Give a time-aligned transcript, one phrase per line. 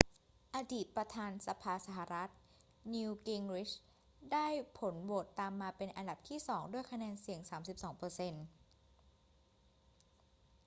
[0.55, 2.29] อดีตประธานสภาสหรัฐ
[2.93, 3.73] newt gingrich
[4.33, 8.43] ได้ผลโหวตตามมาเป็นอันดับที่สองด้วยคะแนนเสียง 32 เปอร์เซ็นต์